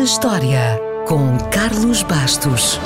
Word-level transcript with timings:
na 0.00 0.04
História, 0.04 0.80
com 1.06 1.36
Carlos 1.50 2.02
Bastos. 2.02 2.80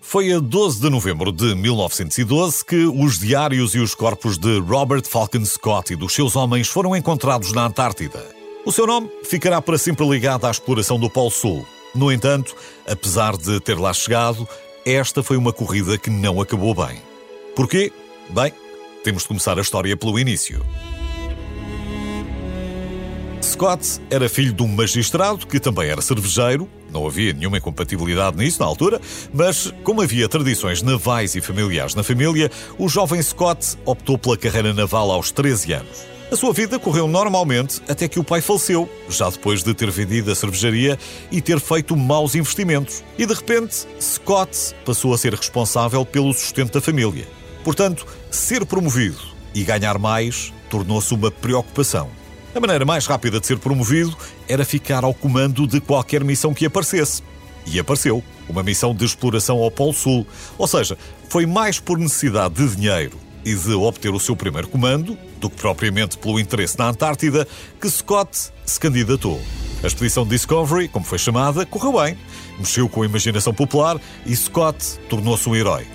Foi 0.00 0.32
a 0.32 0.38
12 0.38 0.80
de 0.80 0.88
novembro 0.88 1.32
de 1.32 1.56
1912 1.56 2.64
que 2.64 2.84
os 2.86 3.18
diários 3.18 3.74
e 3.74 3.80
os 3.80 3.96
corpos 3.96 4.38
de 4.38 4.60
Robert 4.60 5.02
Falcon 5.08 5.44
Scott 5.44 5.92
e 5.92 5.96
dos 5.96 6.14
seus 6.14 6.36
homens 6.36 6.68
foram 6.68 6.94
encontrados 6.94 7.52
na 7.52 7.66
Antártida. 7.66 8.24
O 8.64 8.70
seu 8.70 8.86
nome 8.86 9.10
ficará 9.24 9.60
para 9.60 9.76
sempre 9.76 10.08
ligado 10.08 10.44
à 10.44 10.52
exploração 10.52 11.00
do 11.00 11.10
Polo 11.10 11.32
Sul. 11.32 11.73
No 11.94 12.10
entanto, 12.10 12.56
apesar 12.86 13.36
de 13.36 13.60
ter 13.60 13.78
lá 13.78 13.92
chegado, 13.92 14.48
esta 14.84 15.22
foi 15.22 15.36
uma 15.36 15.52
corrida 15.52 15.96
que 15.96 16.10
não 16.10 16.40
acabou 16.40 16.74
bem. 16.74 17.00
Porquê? 17.54 17.92
Bem, 18.30 18.52
temos 19.04 19.22
de 19.22 19.28
começar 19.28 19.58
a 19.58 19.62
história 19.62 19.96
pelo 19.96 20.18
início. 20.18 20.64
Scott 23.40 24.00
era 24.10 24.28
filho 24.28 24.52
de 24.52 24.62
um 24.62 24.66
magistrado 24.66 25.46
que 25.46 25.60
também 25.60 25.88
era 25.88 26.00
cervejeiro. 26.00 26.68
Não 26.90 27.06
havia 27.06 27.32
nenhuma 27.32 27.58
incompatibilidade 27.58 28.36
nisso 28.36 28.60
na 28.60 28.66
altura, 28.66 29.00
mas 29.32 29.72
como 29.84 30.02
havia 30.02 30.28
tradições 30.28 30.82
navais 30.82 31.34
e 31.34 31.40
familiares 31.40 31.94
na 31.94 32.02
família, 32.02 32.50
o 32.78 32.88
jovem 32.88 33.22
Scott 33.22 33.76
optou 33.84 34.18
pela 34.18 34.36
carreira 34.36 34.72
naval 34.72 35.10
aos 35.10 35.30
13 35.30 35.72
anos. 35.74 36.13
A 36.34 36.36
sua 36.36 36.52
vida 36.52 36.80
correu 36.80 37.06
normalmente 37.06 37.80
até 37.88 38.08
que 38.08 38.18
o 38.18 38.24
pai 38.24 38.40
faleceu, 38.40 38.90
já 39.08 39.30
depois 39.30 39.62
de 39.62 39.72
ter 39.72 39.88
vendido 39.88 40.32
a 40.32 40.34
cervejaria 40.34 40.98
e 41.30 41.40
ter 41.40 41.60
feito 41.60 41.96
maus 41.96 42.34
investimentos. 42.34 43.04
E 43.16 43.24
de 43.24 43.32
repente, 43.32 43.86
Scott 44.00 44.74
passou 44.84 45.14
a 45.14 45.16
ser 45.18 45.32
responsável 45.32 46.04
pelo 46.04 46.32
sustento 46.32 46.72
da 46.72 46.80
família. 46.80 47.24
Portanto, 47.62 48.04
ser 48.32 48.66
promovido 48.66 49.20
e 49.54 49.62
ganhar 49.62 49.96
mais 49.96 50.52
tornou-se 50.68 51.14
uma 51.14 51.30
preocupação. 51.30 52.10
A 52.52 52.58
maneira 52.58 52.84
mais 52.84 53.06
rápida 53.06 53.38
de 53.38 53.46
ser 53.46 53.60
promovido 53.60 54.18
era 54.48 54.64
ficar 54.64 55.04
ao 55.04 55.14
comando 55.14 55.68
de 55.68 55.80
qualquer 55.80 56.24
missão 56.24 56.52
que 56.52 56.66
aparecesse. 56.66 57.22
E 57.64 57.78
apareceu 57.78 58.24
uma 58.48 58.64
missão 58.64 58.92
de 58.92 59.04
exploração 59.04 59.58
ao 59.58 59.70
Polo 59.70 59.92
Sul. 59.92 60.26
Ou 60.58 60.66
seja, 60.66 60.98
foi 61.28 61.46
mais 61.46 61.78
por 61.78 61.96
necessidade 61.96 62.54
de 62.54 62.74
dinheiro 62.74 63.23
e 63.44 63.54
de 63.54 63.72
obter 63.74 64.12
o 64.12 64.20
seu 64.20 64.34
primeiro 64.34 64.68
comando 64.68 65.18
do 65.40 65.50
que 65.50 65.56
propriamente 65.56 66.16
pelo 66.18 66.40
interesse 66.40 66.78
na 66.78 66.88
Antártida 66.88 67.46
que 67.80 67.88
Scott 67.88 68.50
se 68.64 68.80
candidatou. 68.80 69.40
A 69.82 69.86
expedição 69.86 70.26
Discovery, 70.26 70.88
como 70.88 71.04
foi 71.04 71.18
chamada, 71.18 71.66
correu 71.66 72.00
bem, 72.00 72.16
mexeu 72.58 72.88
com 72.88 73.02
a 73.02 73.06
imaginação 73.06 73.52
popular 73.52 74.00
e 74.24 74.34
Scott 74.34 74.98
tornou-se 75.08 75.48
um 75.48 75.54
herói. 75.54 75.86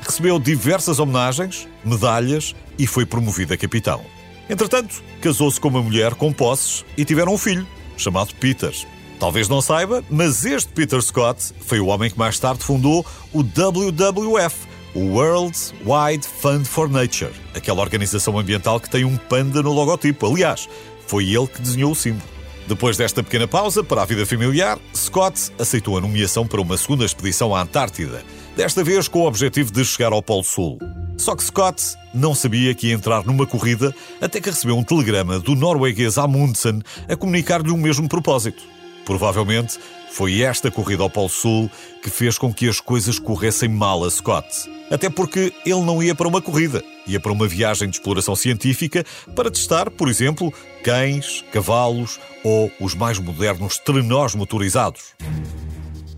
Recebeu 0.00 0.38
diversas 0.38 0.98
homenagens, 0.98 1.68
medalhas 1.84 2.54
e 2.78 2.86
foi 2.86 3.04
promovido 3.04 3.52
a 3.52 3.56
capitão. 3.56 4.04
Entretanto, 4.48 5.02
casou-se 5.20 5.60
com 5.60 5.68
uma 5.68 5.82
mulher 5.82 6.14
com 6.14 6.32
posses 6.32 6.84
e 6.96 7.04
tiveram 7.04 7.34
um 7.34 7.38
filho, 7.38 7.66
chamado 7.96 8.34
Peter. 8.34 8.74
Talvez 9.18 9.48
não 9.48 9.62
saiba, 9.62 10.04
mas 10.10 10.44
este 10.44 10.70
Peter 10.72 11.00
Scott 11.00 11.54
foi 11.60 11.80
o 11.80 11.86
homem 11.86 12.10
que 12.10 12.18
mais 12.18 12.38
tarde 12.38 12.62
fundou 12.62 13.06
o 13.32 13.42
WWF, 13.42 14.66
o 14.94 15.00
World 15.16 15.56
Wide 15.84 16.26
Fund 16.26 16.64
for 16.64 16.88
Nature, 16.88 17.32
aquela 17.54 17.80
organização 17.80 18.38
ambiental 18.38 18.78
que 18.78 18.88
tem 18.88 19.04
um 19.04 19.16
panda 19.16 19.62
no 19.62 19.72
logotipo. 19.72 20.26
Aliás, 20.26 20.68
foi 21.06 21.24
ele 21.24 21.46
que 21.46 21.60
desenhou 21.60 21.92
o 21.92 21.96
símbolo. 21.96 22.22
Depois 22.66 22.96
desta 22.96 23.22
pequena 23.22 23.46
pausa 23.46 23.84
para 23.84 24.02
a 24.02 24.06
vida 24.06 24.24
familiar, 24.24 24.78
Scott 24.94 25.52
aceitou 25.58 25.98
a 25.98 26.00
nomeação 26.00 26.46
para 26.46 26.60
uma 26.60 26.78
segunda 26.78 27.04
expedição 27.04 27.54
à 27.54 27.60
Antártida, 27.60 28.22
desta 28.56 28.82
vez 28.82 29.06
com 29.06 29.20
o 29.20 29.26
objetivo 29.26 29.70
de 29.70 29.84
chegar 29.84 30.12
ao 30.12 30.22
Polo 30.22 30.44
Sul. 30.44 30.78
Só 31.18 31.36
que 31.36 31.44
Scott 31.44 31.82
não 32.14 32.34
sabia 32.34 32.74
que 32.74 32.88
ia 32.88 32.94
entrar 32.94 33.24
numa 33.24 33.46
corrida 33.46 33.94
até 34.20 34.40
que 34.40 34.48
recebeu 34.48 34.78
um 34.78 34.82
telegrama 34.82 35.38
do 35.38 35.54
norueguês 35.54 36.16
Amundsen 36.16 36.80
a 37.08 37.16
comunicar-lhe 37.16 37.70
o 37.70 37.76
mesmo 37.76 38.08
propósito. 38.08 38.62
Provavelmente 39.04 39.78
foi 40.10 40.42
esta 40.42 40.70
corrida 40.70 41.02
ao 41.02 41.10
Polo 41.10 41.28
Sul 41.28 41.70
que 42.02 42.08
fez 42.08 42.38
com 42.38 42.52
que 42.52 42.68
as 42.68 42.80
coisas 42.80 43.18
corressem 43.18 43.68
mal 43.68 44.04
a 44.04 44.10
Scott. 44.10 44.46
Até 44.90 45.10
porque 45.10 45.52
ele 45.64 45.82
não 45.82 46.02
ia 46.02 46.14
para 46.14 46.28
uma 46.28 46.40
corrida, 46.40 46.84
ia 47.06 47.18
para 47.18 47.32
uma 47.32 47.48
viagem 47.48 47.88
de 47.88 47.96
exploração 47.96 48.36
científica 48.36 49.04
para 49.34 49.50
testar, 49.50 49.90
por 49.90 50.08
exemplo, 50.08 50.52
cães, 50.82 51.44
cavalos 51.52 52.20
ou 52.44 52.70
os 52.80 52.94
mais 52.94 53.18
modernos 53.18 53.78
trenós 53.78 54.34
motorizados. 54.34 55.14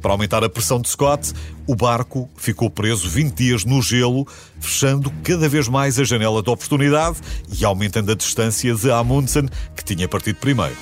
Para 0.02 0.12
aumentar 0.12 0.44
a 0.44 0.48
pressão 0.48 0.80
de 0.80 0.88
Scott, 0.88 1.32
o 1.66 1.74
barco 1.74 2.28
ficou 2.36 2.70
preso 2.70 3.08
20 3.08 3.34
dias 3.34 3.64
no 3.64 3.82
gelo, 3.82 4.26
fechando 4.60 5.10
cada 5.24 5.48
vez 5.48 5.68
mais 5.68 5.98
a 5.98 6.04
janela 6.04 6.42
de 6.42 6.50
oportunidade 6.50 7.16
e 7.58 7.64
aumentando 7.64 8.12
a 8.12 8.14
distância 8.14 8.74
de 8.74 8.90
Amundsen, 8.90 9.48
que 9.74 9.84
tinha 9.84 10.06
partido 10.06 10.36
primeiro. 10.36 10.76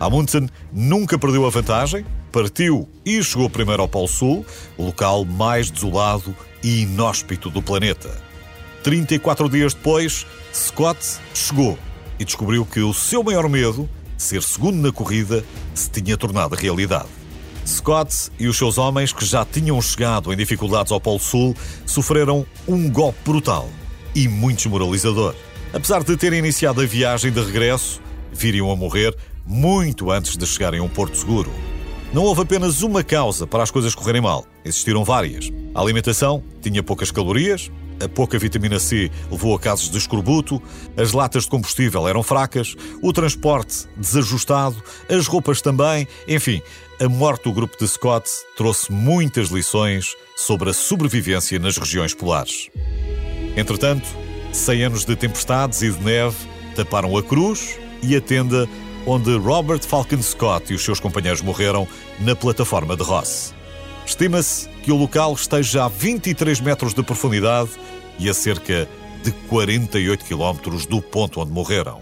Amundsen 0.00 0.48
nunca 0.72 1.18
perdeu 1.18 1.46
a 1.46 1.50
vantagem, 1.50 2.06
partiu 2.32 2.88
e 3.04 3.22
chegou 3.22 3.50
primeiro 3.50 3.82
ao 3.82 3.88
Polo 3.88 4.08
Sul, 4.08 4.46
o 4.78 4.86
local 4.86 5.26
mais 5.26 5.70
desolado 5.70 6.34
e 6.62 6.82
inóspito 6.82 7.50
do 7.50 7.60
planeta. 7.60 8.10
34 8.82 9.46
dias 9.50 9.74
depois, 9.74 10.26
Scott 10.54 11.18
chegou 11.34 11.78
e 12.18 12.24
descobriu 12.24 12.64
que 12.64 12.80
o 12.80 12.94
seu 12.94 13.22
maior 13.22 13.46
medo, 13.46 13.86
ser 14.16 14.42
segundo 14.42 14.78
na 14.78 14.90
corrida, 14.90 15.44
se 15.74 15.90
tinha 15.90 16.16
tornado 16.16 16.54
realidade. 16.54 17.08
Scott 17.66 18.30
e 18.38 18.48
os 18.48 18.56
seus 18.56 18.78
homens, 18.78 19.12
que 19.12 19.24
já 19.24 19.44
tinham 19.44 19.80
chegado 19.82 20.32
em 20.32 20.36
dificuldades 20.36 20.90
ao 20.92 21.00
Polo 21.00 21.20
Sul, 21.20 21.54
sofreram 21.84 22.46
um 22.66 22.88
golpe 22.90 23.18
brutal 23.22 23.68
e 24.14 24.26
muito 24.26 24.56
desmoralizador. 24.56 25.34
Apesar 25.74 26.02
de 26.02 26.16
terem 26.16 26.38
iniciado 26.38 26.80
a 26.80 26.86
viagem 26.86 27.30
de 27.30 27.40
regresso, 27.40 28.00
viriam 28.32 28.70
a 28.70 28.76
morrer 28.76 29.14
muito 29.46 30.10
antes 30.10 30.36
de 30.36 30.46
chegarem 30.46 30.80
a 30.80 30.82
um 30.82 30.88
porto 30.88 31.16
seguro. 31.16 31.52
Não 32.12 32.24
houve 32.24 32.42
apenas 32.42 32.82
uma 32.82 33.04
causa 33.04 33.46
para 33.46 33.62
as 33.62 33.70
coisas 33.70 33.94
correrem 33.94 34.20
mal, 34.20 34.44
existiram 34.64 35.04
várias. 35.04 35.50
A 35.74 35.80
alimentação 35.80 36.42
tinha 36.60 36.82
poucas 36.82 37.10
calorias, 37.10 37.70
a 38.02 38.08
pouca 38.08 38.38
vitamina 38.38 38.78
C 38.78 39.10
levou 39.30 39.54
a 39.54 39.60
casos 39.60 39.90
de 39.90 39.98
escorbuto, 39.98 40.60
as 40.96 41.12
latas 41.12 41.44
de 41.44 41.50
combustível 41.50 42.08
eram 42.08 42.22
fracas, 42.22 42.74
o 43.02 43.12
transporte 43.12 43.86
desajustado, 43.96 44.82
as 45.08 45.26
roupas 45.26 45.60
também, 45.60 46.08
enfim, 46.26 46.62
a 47.00 47.08
morte 47.08 47.44
do 47.44 47.52
grupo 47.52 47.76
de 47.78 47.86
Scott 47.86 48.28
trouxe 48.56 48.90
muitas 48.90 49.48
lições 49.48 50.16
sobre 50.36 50.70
a 50.70 50.72
sobrevivência 50.72 51.58
nas 51.58 51.76
regiões 51.76 52.14
polares. 52.14 52.70
Entretanto, 53.56 54.08
100 54.52 54.82
anos 54.82 55.04
de 55.04 55.14
tempestades 55.14 55.82
e 55.82 55.90
de 55.90 56.02
neve 56.02 56.36
taparam 56.74 57.16
a 57.16 57.22
cruz 57.22 57.78
e 58.02 58.16
a 58.16 58.20
tenda 58.20 58.68
onde 59.06 59.36
Robert 59.38 59.80
Falcon 59.80 60.22
Scott 60.22 60.72
e 60.72 60.76
os 60.76 60.84
seus 60.84 61.00
companheiros 61.00 61.42
morreram 61.42 61.86
na 62.18 62.34
plataforma 62.36 62.96
de 62.96 63.02
Ross. 63.02 63.54
Estima-se 64.06 64.68
que 64.82 64.90
o 64.90 64.96
local 64.96 65.34
esteja 65.34 65.84
a 65.84 65.88
23 65.88 66.60
metros 66.60 66.94
de 66.94 67.02
profundidade 67.02 67.70
e 68.18 68.28
a 68.28 68.34
cerca 68.34 68.88
de 69.22 69.30
48 69.48 70.24
quilómetros 70.24 70.86
do 70.86 71.00
ponto 71.00 71.40
onde 71.40 71.52
morreram. 71.52 72.00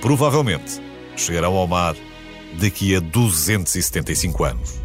Provavelmente 0.00 0.80
chegarão 1.16 1.54
ao 1.54 1.66
mar 1.66 1.96
daqui 2.60 2.94
a 2.94 3.00
275 3.00 4.44
anos. 4.44 4.82